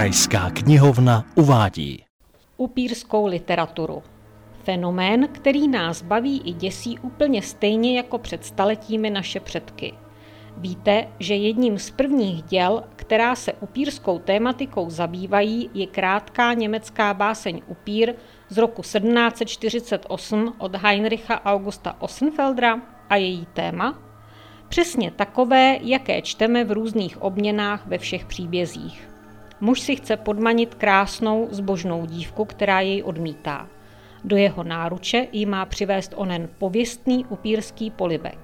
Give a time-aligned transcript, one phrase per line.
[0.00, 2.04] Krajská knihovna uvádí
[2.56, 4.02] upírskou literaturu.
[4.64, 9.94] Fenomén, který nás baví i děsí úplně stejně jako před staletími naše předky.
[10.56, 17.62] Víte, že jedním z prvních děl, která se upírskou tématikou zabývají, je krátká německá báseň
[17.66, 18.14] Upír
[18.48, 23.98] z roku 1748 od Heinricha Augusta Ossenfeldra a její téma?
[24.68, 29.09] Přesně takové, jaké čteme v různých obměnách ve všech příbězích.
[29.60, 33.68] Muž si chce podmanit krásnou, zbožnou dívku, která jej odmítá.
[34.24, 38.38] Do jeho náruče jí má přivést onen pověstný upírský polibek.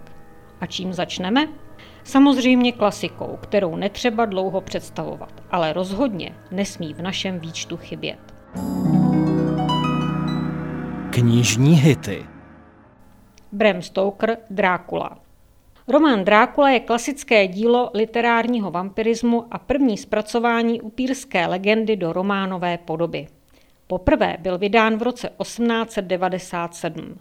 [0.61, 1.49] A čím začneme?
[2.05, 8.35] Samozřejmě klasikou, kterou netřeba dlouho představovat, ale rozhodně nesmí v našem výčtu chybět.
[11.11, 12.27] Knižní hity
[13.53, 15.26] Bram Stoker Drákula
[15.89, 23.27] Román Drákula je klasické dílo literárního vampirismu a první zpracování upírské legendy do románové podoby.
[23.87, 27.19] Poprvé byl vydán v roce 1897.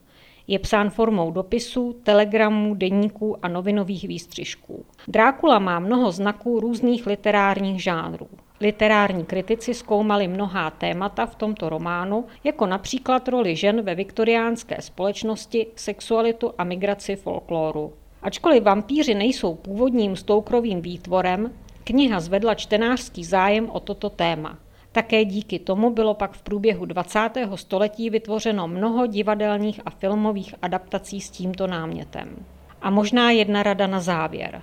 [0.48, 4.86] Je psán formou dopisů, telegramů, deníků a novinových výstřižků.
[5.08, 8.28] Drákula má mnoho znaků různých literárních žánrů.
[8.62, 15.68] Literární kritici zkoumali mnohá témata v tomto románu, jako například roli žen ve viktoriánské společnosti,
[15.76, 17.94] sexualitu a migraci folkloru.
[18.26, 21.52] Ačkoliv vampíři nejsou původním stoukrovým výtvorem,
[21.84, 24.58] kniha zvedla čtenářský zájem o toto téma.
[24.92, 27.30] Také díky tomu bylo pak v průběhu 20.
[27.56, 32.46] století vytvořeno mnoho divadelních a filmových adaptací s tímto námětem.
[32.82, 34.62] A možná jedna rada na závěr.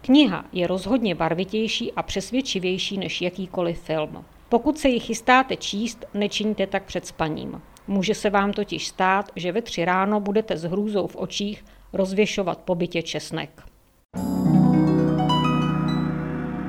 [0.00, 4.24] Kniha je rozhodně barvitější a přesvědčivější než jakýkoliv film.
[4.48, 7.62] Pokud se ji chystáte číst, nečiňte tak před spaním.
[7.86, 12.58] Může se vám totiž stát, že ve tři ráno budete s hrůzou v očích rozvěšovat
[12.58, 13.62] po bytě česnek.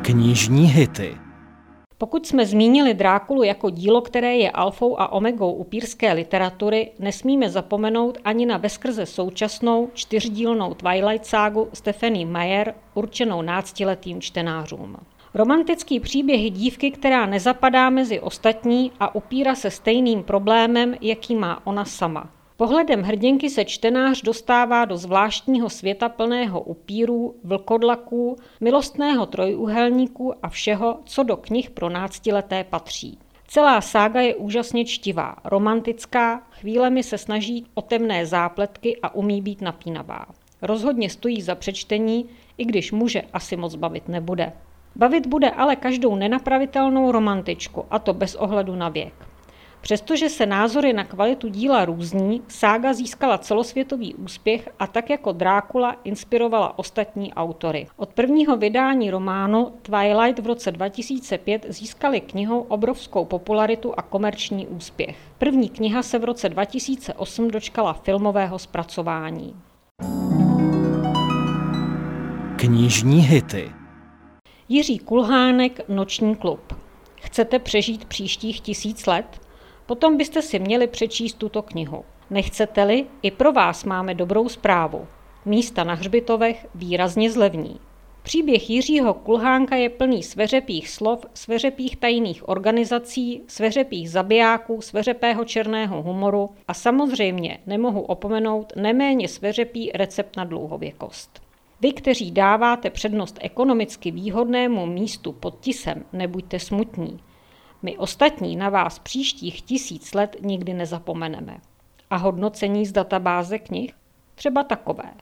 [0.02, 1.18] Knižní hity
[2.02, 8.18] pokud jsme zmínili Drákulu jako dílo, které je alfou a omegou upírské literatury, nesmíme zapomenout
[8.24, 14.98] ani na veskrze současnou čtyřdílnou Twilight ságu Stephanie Meyer určenou náctiletým čtenářům.
[15.34, 21.86] Romantický příběh dívky, která nezapadá mezi ostatní a upírá se stejným problémem, jaký má ona
[21.86, 22.30] sama–
[22.62, 31.00] Pohledem hrdinky se čtenář dostává do zvláštního světa plného upírů, vlkodlaků, milostného trojúhelníku a všeho,
[31.06, 33.18] co do knih pro náctileté patří.
[33.48, 39.62] Celá sága je úžasně čtivá, romantická, chvílemi se snaží o temné zápletky a umí být
[39.62, 40.26] napínavá.
[40.62, 42.26] Rozhodně stojí za přečtení,
[42.58, 44.54] i když muže asi moc bavit nebude.
[44.96, 49.31] Bavit bude ale každou nenapravitelnou romantičku, a to bez ohledu na věk.
[49.82, 55.96] Přestože se názory na kvalitu díla různí, sága získala celosvětový úspěch a tak jako Drákula
[56.04, 57.88] inspirovala ostatní autory.
[57.98, 65.18] Od prvního vydání románu Twilight v roce 2005 získali knihou obrovskou popularitu a komerční úspěch.
[65.38, 69.56] První kniha se v roce 2008 dočkala filmového zpracování.
[72.56, 73.72] Knižní hity
[74.70, 76.74] Jiří Kulhánek, Noční klub.
[77.22, 79.42] Chcete přežít příštích tisíc let?
[79.92, 82.06] Potom byste si měli přečíst tuto knihu.
[82.30, 85.08] Nechcete-li, i pro vás máme dobrou zprávu.
[85.46, 87.80] Místa na hřbitovech výrazně zlevní.
[88.24, 96.50] Příběh Jiřího Kulhánka je plný sveřepých slov, sveřepých tajných organizací, sveřepých zabijáků, sveřepého černého humoru
[96.68, 101.42] a samozřejmě nemohu opomenout neméně sveřepý recept na dlouhověkost.
[101.82, 107.20] Vy, kteří dáváte přednost ekonomicky výhodnému místu pod tisem, nebuďte smutní.
[107.84, 111.58] My ostatní na vás příštích tisíc let nikdy nezapomeneme.
[112.10, 113.94] A hodnocení z databáze knih?
[114.36, 115.14] Třeba takové.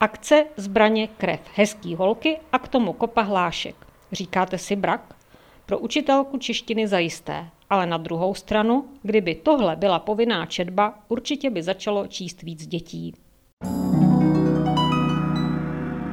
[0.00, 3.86] Akce, zbraně, krev, hezký holky a k tomu kopa hlášek.
[4.12, 5.16] Říkáte si brak?
[5.66, 11.62] Pro učitelku češtiny zajisté, ale na druhou stranu, kdyby tohle byla povinná četba, určitě by
[11.62, 13.14] začalo číst víc dětí.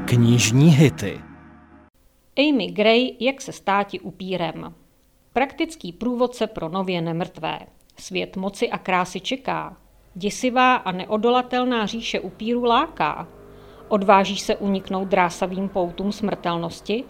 [0.05, 1.21] Knižní hity
[2.37, 4.73] Amy Gray, jak se státi upírem.
[5.39, 7.59] Praktický průvodce pro nově nemrtvé.
[7.97, 9.77] Svět moci a krásy čeká.
[10.13, 13.27] Děsivá a neodolatelná říše upíru láká.
[13.88, 17.03] Odváží se uniknout drásavým poutům smrtelnosti?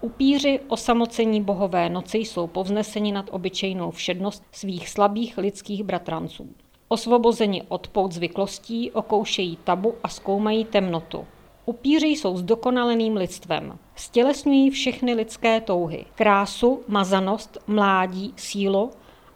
[0.00, 6.54] Upíři, osamocení bohové noci jsou povzneseni nad obyčejnou všednost svých slabých lidských bratranců.
[6.88, 11.26] Osvobozeni od pout zvyklostí okoušejí tabu a zkoumají temnotu.
[11.66, 13.78] Upíři jsou zdokonaleným lidstvem.
[13.98, 16.04] Stělesňují všechny lidské touhy.
[16.14, 18.90] Krásu, mazanost, mládí, sílu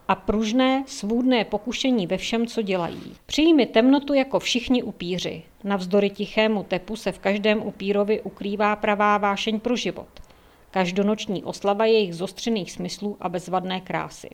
[0.09, 3.17] a pružné, svůdné pokušení ve všem, co dělají.
[3.27, 5.43] Přijmi temnotu jako všichni upíři.
[5.65, 10.09] Navzdory tichému tepu se v každém upírovi ukrývá pravá vášeň pro život.
[10.71, 14.29] každonoční oslava jejich zostřených smyslů a bezvadné krásy.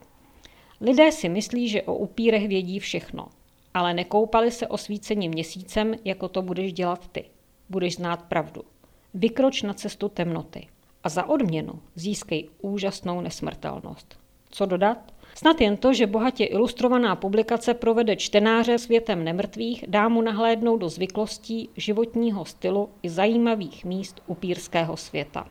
[0.81, 3.29] Lidé si myslí, že o upírech vědí všechno,
[3.75, 7.25] ale nekoupali se osvícení měsícem, jako to budeš dělat ty.
[7.69, 8.63] Budeš znát pravdu.
[9.20, 10.67] Vykroč na cestu temnoty
[11.05, 14.19] a za odměnu získej úžasnou nesmrtelnost.
[14.50, 14.99] Co dodat?
[15.35, 20.88] Snad jen to, že bohatě ilustrovaná publikace provede čtenáře světem nemrtvých, dá mu nahlédnout do
[20.88, 25.47] zvyklostí, životního stylu i zajímavých míst upírského světa.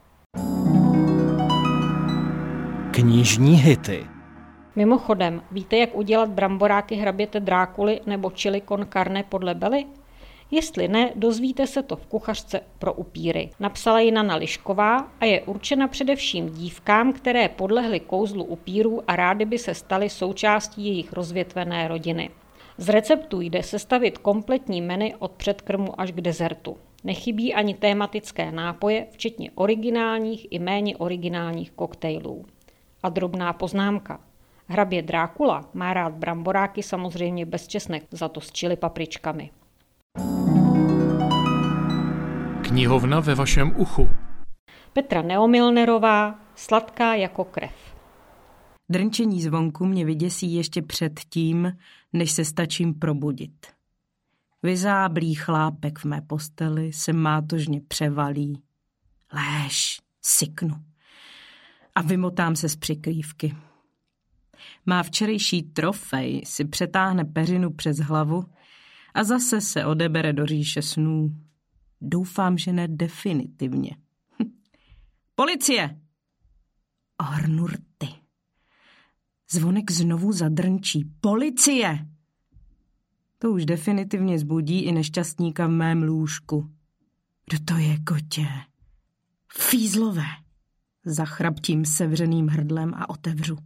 [2.91, 4.05] Knižní hity
[4.75, 9.85] Mimochodem, víte, jak udělat bramboráky hraběte Drákuly nebo chili con carne podle Bely?
[10.51, 13.49] Jestli ne, dozvíte se to v kuchařce pro upíry.
[13.59, 19.45] Napsala ji Nana Lišková a je určena především dívkám, které podlehly kouzlu upírů a rády
[19.45, 22.29] by se staly součástí jejich rozvětvené rodiny.
[22.77, 26.77] Z receptů jde sestavit kompletní menu od předkrmu až k dezertu.
[27.03, 32.45] Nechybí ani tématické nápoje, včetně originálních i méně originálních koktejlů.
[33.03, 34.19] A drobná poznámka.
[34.67, 39.49] Hrabě Drákula má rád bramboráky samozřejmě bez česnek, za to s čili papričkami.
[42.77, 44.09] Knihovna ve vašem uchu.
[44.93, 47.95] Petra Neomilnerová, sladká jako krev.
[48.89, 51.77] Drnčení zvonku mě vyděsí ještě před tím,
[52.13, 53.67] než se stačím probudit.
[54.63, 58.61] Vyzáblý chlápek v mé posteli se mátožně převalí.
[59.33, 60.75] Léž, syknu.
[61.95, 63.55] A vymotám se z přikrývky.
[64.85, 68.45] Má včerejší trofej si přetáhne peřinu přes hlavu
[69.13, 71.46] a zase se odebere do říše snů.
[72.01, 73.91] Doufám, že ne definitivně.
[74.39, 74.51] Hm.
[75.35, 75.99] Policie!
[77.35, 78.07] Ornurty.
[79.51, 81.05] Zvonek znovu zadrnčí.
[81.21, 82.07] Policie!
[83.39, 86.71] To už definitivně zbudí i nešťastníka v mém lůžku.
[87.49, 88.47] Kdo to je, kotě?
[89.53, 90.27] Fízlové.
[91.05, 93.57] Zachraptím sevřeným hrdlem a otevřu.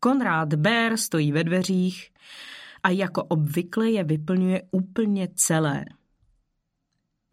[0.00, 2.10] Konrád Bér stojí ve dveřích
[2.82, 5.84] a jako obvykle je vyplňuje úplně celé.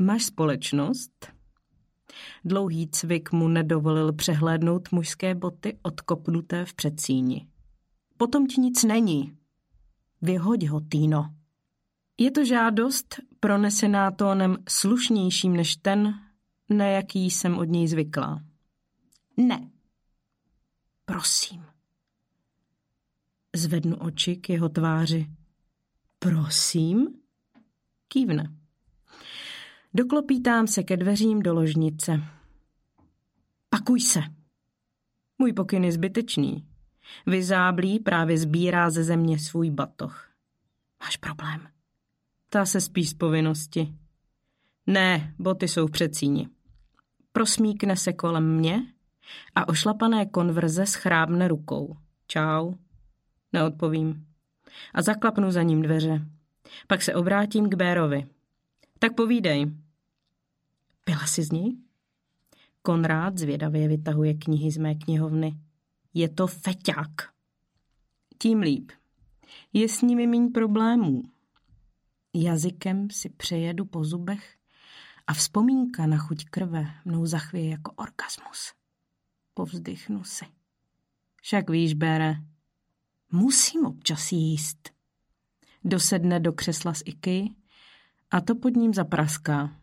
[0.02, 1.28] Máš společnost?
[2.46, 7.48] Dlouhý cvik mu nedovolil přehlédnout mužské boty odkopnuté v předsíni.
[8.18, 9.38] Potom ti nic není.
[10.22, 11.36] Vyhoď ho, Týno.
[12.18, 16.14] Je to žádost pronesená tónem slušnějším než ten,
[16.70, 18.44] na jaký jsem od něj zvyklá.
[19.38, 19.72] Ne.
[21.06, 21.66] Prosím.
[23.56, 25.28] Zvednu oči k jeho tváři.
[26.20, 27.08] Prosím?
[28.08, 28.61] Kývne.
[29.94, 32.22] Doklopítám se ke dveřím do ložnice.
[33.70, 34.22] Pakuj se.
[35.38, 36.68] Můj pokyn je zbytečný.
[37.28, 40.30] Vyzáblý právě sbírá ze země svůj batoh.
[41.04, 41.68] Máš problém?
[42.50, 43.94] Ta se spíš z povinnosti.
[44.88, 46.50] Ne, boty jsou v předsíni.
[47.32, 48.94] Prosmíkne se kolem mě
[49.56, 51.98] a ošlapané konverze schrábne rukou.
[52.28, 52.74] Čau.
[53.54, 54.28] Neodpovím.
[54.94, 56.26] A zaklapnu za ním dveře.
[56.88, 58.28] Pak se obrátím k Bérovi.
[59.04, 59.66] Tak povídej.
[61.06, 61.84] Byla jsi z ní?
[62.82, 65.60] Konrád zvědavě vytahuje knihy z mé knihovny.
[66.14, 67.34] Je to feťák.
[68.38, 68.92] Tím líp.
[69.74, 71.24] Je s nimi míň problémů.
[72.34, 74.58] Jazykem si přejedu po zubech
[75.28, 78.74] a vzpomínka na chuť krve mnou zachvěje jako orgasmus.
[79.54, 80.46] Povzdychnu si.
[81.42, 82.36] Však víš, Bere,
[83.32, 84.90] musím občas jíst.
[85.84, 87.56] Dosedne do křesla z Iky
[88.32, 89.76] a to pod ním zapraská.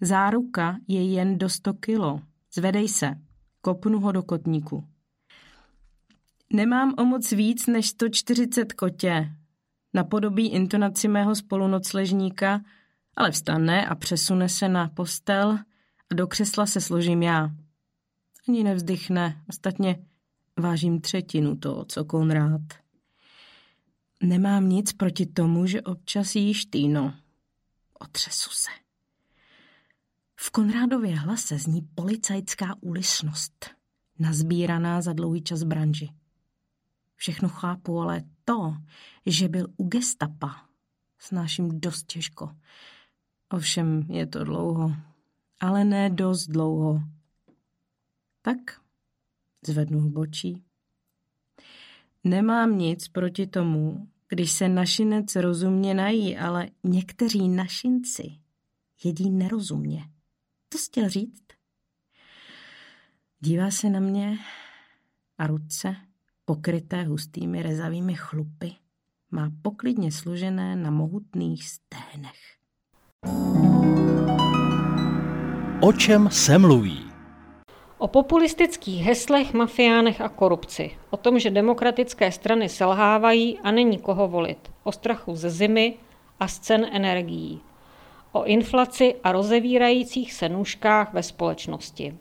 [0.00, 2.20] Záruka je jen do 100 kilo.
[2.52, 3.14] Zvedej se.
[3.60, 4.84] Kopnu ho do kotníku.
[6.52, 9.32] Nemám o moc víc než 140 kotě.
[9.94, 12.60] Napodobí intonaci mého spolunocležníka,
[13.16, 15.58] ale vstane a přesune se na postel
[16.10, 17.50] a do křesla se složím já.
[18.48, 20.04] Ani nevzdychne, ostatně
[20.58, 22.85] vážím třetinu toho, co Konrád.
[24.22, 27.14] Nemám nic proti tomu, že občas jíš týno.
[27.98, 28.70] Otřesu se.
[30.36, 33.70] V Konrádově hlase zní policajská úlisnost,
[34.18, 36.08] nazbíraná za dlouhý čas branži.
[37.14, 38.76] Všechno chápu, ale to,
[39.26, 40.66] že byl u gestapa,
[41.18, 42.56] snáším dost těžko.
[43.50, 44.96] Ovšem je to dlouho,
[45.60, 47.02] ale ne dost dlouho.
[48.42, 48.58] Tak
[49.66, 50.65] zvednu bočí.
[52.26, 58.22] Nemám nic proti tomu, když se našinec rozumně nají, ale někteří našinci
[59.04, 60.04] jedí nerozumně.
[60.68, 61.44] To chtěl říct?
[63.40, 64.38] Dívá se na mě
[65.38, 65.96] a ruce,
[66.44, 68.72] pokryté hustými rezavými chlupy,
[69.30, 72.56] má poklidně složené na mohutných sténech.
[75.80, 77.05] O čem se mluví?
[77.98, 80.90] O populistických heslech, mafiánech a korupci.
[81.10, 84.72] O tom, že demokratické strany selhávají a není koho volit.
[84.84, 85.94] O strachu ze zimy
[86.40, 87.60] a z cen energií.
[88.32, 92.14] O inflaci a rozevírajících se nůžkách ve společnosti.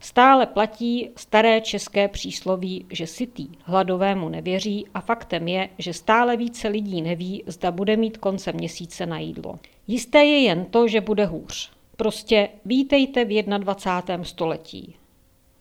[0.00, 6.68] Stále platí staré české přísloví, že sytý hladovému nevěří a faktem je, že stále více
[6.68, 9.58] lidí neví, zda bude mít konce měsíce na jídlo.
[9.86, 11.81] Jisté je jen to, že bude hůř.
[11.96, 14.24] Prostě vítejte v 21.
[14.24, 14.96] století.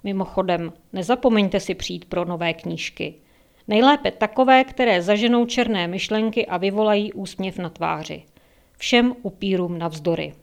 [0.03, 3.13] Mimochodem, nezapomeňte si přijít pro nové knížky.
[3.67, 8.23] Nejlépe takové, které zaženou černé myšlenky a vyvolají úsměv na tváři.
[8.77, 10.33] Všem upírům navzdory.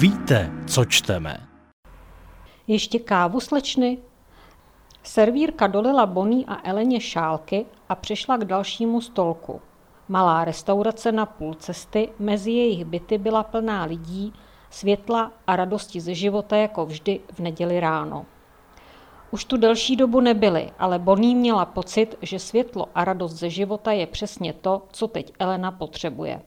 [0.00, 1.48] Víte, co čteme.
[2.66, 3.98] Ještě kávu, slečny?
[5.02, 9.60] Servírka dolila Boní a Eleně šálky a přišla k dalšímu stolku.
[10.12, 14.32] Malá restaurace na půl cesty mezi jejich byty byla plná lidí,
[14.70, 18.26] světla a radosti ze života jako vždy v neděli ráno.
[19.30, 23.92] Už tu delší dobu nebyly, ale Bonnie měla pocit, že světlo a radost ze života
[23.92, 26.42] je přesně to, co teď Elena potřebuje.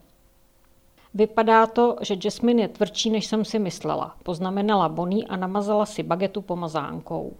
[1.13, 6.03] Vypadá to, že Jasmine je tvrdší, než jsem si myslela, poznamenala Bonnie a namazala si
[6.03, 7.33] bagetu pomazánkou.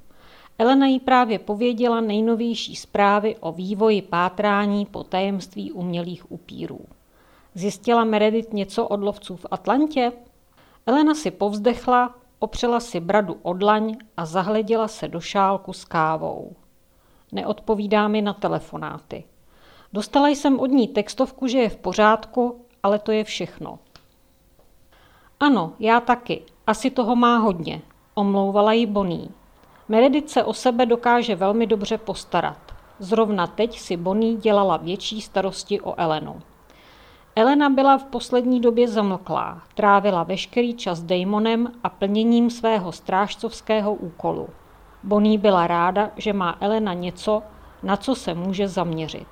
[0.58, 6.80] Elena jí právě pověděla nejnovější zprávy o vývoji pátrání po tajemství umělých upírů.
[7.56, 10.12] Zjistila Meredith něco od lovců v Atlantě?
[10.86, 13.54] Elena si povzdechla, opřela si bradu o
[14.18, 16.56] a zahleděla se do šálku s kávou.
[17.32, 19.24] Neodpovídá mi na telefonáty.
[19.94, 23.80] Dostala jsem od ní textovku, že je v pořádku, ale to je všechno.
[25.40, 26.42] Ano, já taky.
[26.68, 27.82] Asi toho má hodně,
[28.14, 29.30] omlouvala ji Boní.
[29.90, 32.58] Meredith se o sebe dokáže velmi dobře postarat.
[33.00, 36.42] Zrovna teď si Bonnie dělala větší starosti o Elenu.
[37.36, 44.50] Elena byla v poslední době zamlklá, trávila veškerý čas Damonem a plněním svého strážcovského úkolu.
[45.04, 47.44] Bonnie byla ráda, že má Elena něco,
[47.84, 49.28] na co se může zaměřit.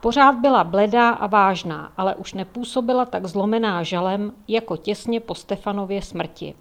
[0.00, 6.02] Pořád byla bledá a vážná, ale už nepůsobila tak zlomená žalem, jako těsně po Stefanově
[6.02, 6.54] smrti.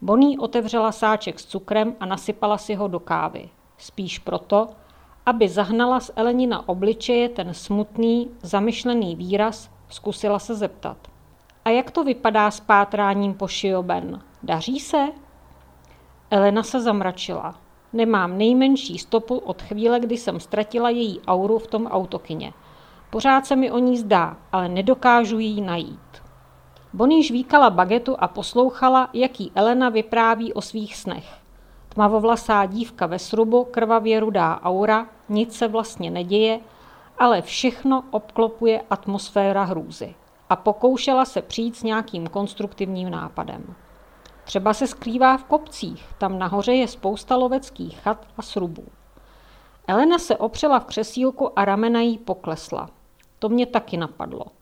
[0.00, 3.48] Bonnie otevřela sáček s cukrem a nasypala si ho do kávy.
[3.78, 4.68] Spíš proto,
[5.26, 10.96] aby zahnala z Elenina obličeje ten smutný, zamyšlený výraz, zkusila se zeptat.
[11.64, 14.22] A jak to vypadá s pátráním po Šioben?
[14.42, 15.06] Daří se?
[16.30, 17.54] Elena se zamračila.
[17.92, 22.52] Nemám nejmenší stopu od chvíle, kdy jsem ztratila její auru v tom autokyně.
[23.10, 26.25] Pořád se mi o ní zdá, ale nedokážu ji najít.
[26.96, 31.34] Bonnie žvíkala bagetu a poslouchala, jaký Elena vypráví o svých snech.
[31.88, 36.60] Tmavovlasá dívka ve srubu, krvavě rudá aura, nic se vlastně neděje,
[37.18, 40.14] ale všechno obklopuje atmosféra hrůzy.
[40.48, 43.74] A pokoušela se přijít s nějakým konstruktivním nápadem.
[44.44, 48.84] Třeba se skrývá v kopcích, tam nahoře je spousta loveckých chat a srubů.
[49.86, 52.90] Elena se opřela v křesílku a ramena jí poklesla.
[53.38, 54.55] To mě taky napadlo.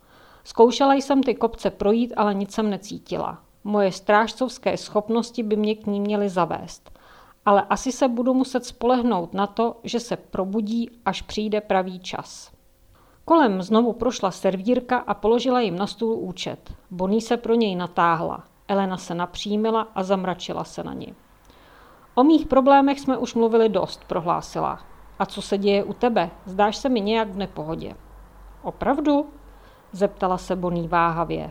[0.44, 3.38] Zkoušela jsem ty kopce projít, ale nic jsem necítila.
[3.64, 6.94] Moje strážcovské schopnosti by mě k ní měly zavést
[7.46, 12.52] ale asi se budu muset spolehnout na to, že se probudí, až přijde pravý čas.
[13.24, 16.74] Kolem znovu prošla servírka a položila jim na stůl účet.
[16.90, 18.44] Bonnie se pro něj natáhla.
[18.68, 21.14] Elena se napřímila a zamračila se na ní.
[22.14, 24.80] O mých problémech jsme už mluvili dost, prohlásila.
[25.18, 26.30] A co se děje u tebe?
[26.46, 27.94] Zdáš se mi nějak v nepohodě.
[28.62, 29.26] Opravdu?
[29.94, 31.50] Zeptala se Bonnie váhavě.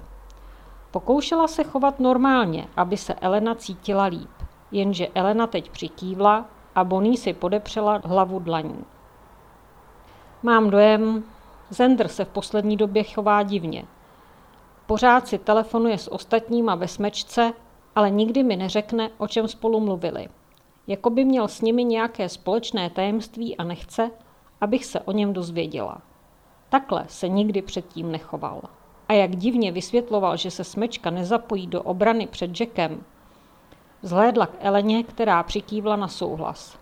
[0.91, 4.29] Pokoušela se chovat normálně, aby se Elena cítila líp
[4.73, 6.45] jenže Elena teď přikývla
[6.75, 8.85] a Bonnie si podepřela hlavu dlaní.
[10.43, 11.23] Mám dojem,
[11.69, 13.85] Zender se v poslední době chová divně.
[14.85, 17.53] Pořád si telefonuje s ostatníma ve smečce,
[17.95, 20.27] ale nikdy mi neřekne, o čem spolu mluvili.
[20.87, 24.11] Jako by měl s nimi nějaké společné tajemství a nechce,
[24.61, 26.01] abych se o něm dozvěděla.
[26.73, 28.61] Takhle se nikdy předtím nechoval.
[29.07, 33.03] A jak divně vysvětloval, že se smečka nezapojí do obrany před Jackem,
[34.01, 36.77] Zhlédla k Eleně, která přikývla na souhlas.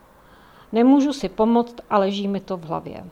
[0.71, 3.05] Nemůžu si pomoct a leží mi to v hlavě.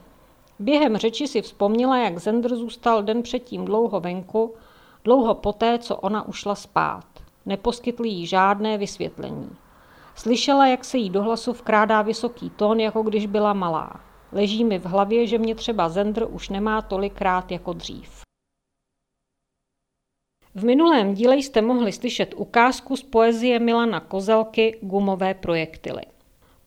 [0.59, 4.53] Během řeči si vzpomněla, jak Zender zůstal den předtím dlouho venku,
[5.03, 7.05] dlouho poté, co ona ušla spát.
[7.45, 9.49] Neposkytl jí žádné vysvětlení.
[10.15, 14.08] Slyšela, jak se jí do hlasu vkrádá vysoký tón, jako když byla malá.
[14.31, 18.21] Leží mi v hlavě, že mě třeba Zender už nemá tolikrát jako dřív.
[20.55, 26.01] V minulém díle jste mohli slyšet ukázku z poezie Milana Kozelky Gumové projektily.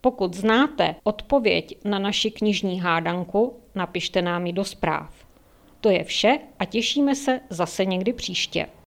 [0.01, 5.27] Pokud znáte odpověď na naši knižní hádanku, napište nám ji do zpráv.
[5.81, 8.67] To je vše a těšíme se zase někdy příště.